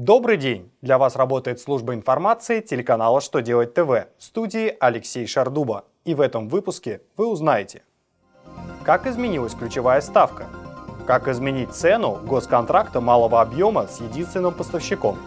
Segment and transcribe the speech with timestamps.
[0.00, 0.70] Добрый день!
[0.80, 5.86] Для вас работает служба информации телеканала «Что делать ТВ» в студии Алексей Шардуба.
[6.04, 7.82] И в этом выпуске вы узнаете,
[8.84, 10.46] как изменилась ключевая ставка,
[11.04, 15.18] как изменить цену госконтракта малого объема с единственным поставщиком,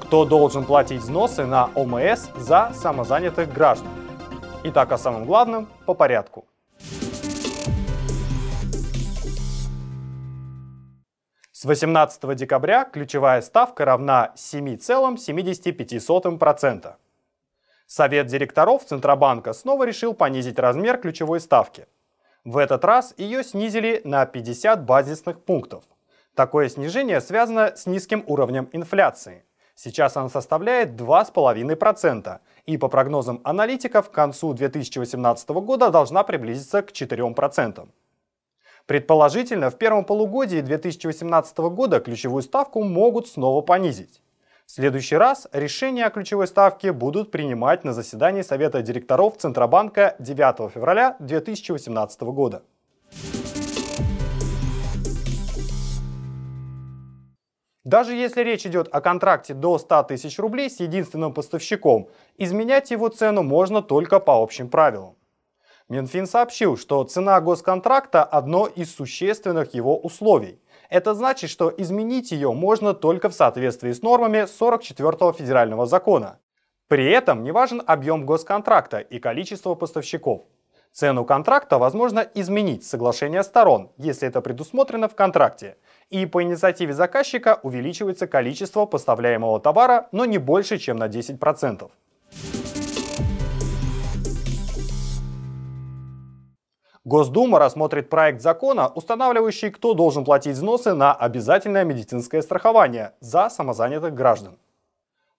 [0.00, 3.86] кто должен платить взносы на ОМС за самозанятых граждан.
[4.64, 6.44] Итак, о самом главном по порядку.
[11.60, 16.94] С 18 декабря ключевая ставка равна 7,75%.
[17.88, 21.88] Совет директоров Центробанка снова решил понизить размер ключевой ставки.
[22.44, 25.82] В этот раз ее снизили на 50 базисных пунктов.
[26.36, 29.44] Такое снижение связано с низким уровнем инфляции.
[29.74, 36.92] Сейчас она составляет 2,5%, и по прогнозам аналитиков к концу 2018 года должна приблизиться к
[36.92, 37.88] 4%.
[38.88, 44.22] Предположительно, в первом полугодии 2018 года ключевую ставку могут снова понизить.
[44.64, 50.72] В следующий раз решения о ключевой ставке будут принимать на заседании Совета директоров Центробанка 9
[50.72, 52.62] февраля 2018 года.
[57.84, 63.08] Даже если речь идет о контракте до 100 тысяч рублей с единственным поставщиком, изменять его
[63.08, 65.17] цену можно только по общим правилам.
[65.88, 70.60] Минфин сообщил, что цена госконтракта– одно из существенных его условий.
[70.90, 76.40] Это значит, что изменить ее можно только в соответствии с нормами 44-го федерального закона.
[76.88, 80.42] При этом не важен объем госконтракта и количество поставщиков.
[80.92, 85.78] Цену контракта возможно изменить с соглашения сторон, если это предусмотрено в контракте.
[86.10, 91.90] И по инициативе заказчика увеличивается количество поставляемого товара, но не больше, чем на 10%.
[97.08, 104.12] Госдума рассмотрит проект закона, устанавливающий, кто должен платить взносы на обязательное медицинское страхование за самозанятых
[104.12, 104.58] граждан.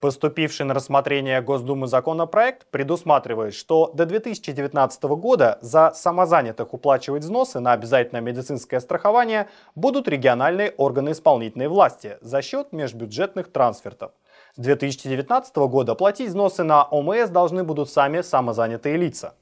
[0.00, 7.74] Поступивший на рассмотрение Госдумы законопроект предусматривает, что до 2019 года за самозанятых уплачивать взносы на
[7.74, 14.10] обязательное медицинское страхование будут региональные органы исполнительной власти за счет межбюджетных трансфертов.
[14.56, 19.34] С 2019 года платить взносы на ОМС должны будут сами самозанятые лица.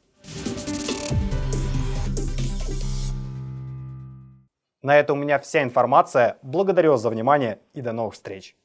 [4.83, 6.39] На этом у меня вся информация.
[6.43, 8.57] Благодарю вас за внимание и до новых встреч.